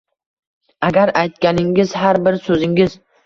[0.87, 2.97] Agar aytganingiz, har bir so’zingiz